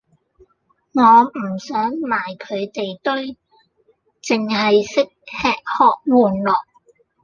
[0.93, 3.37] 我唔想埋佢地堆，
[4.23, 6.55] 剩係識吃喝玩樂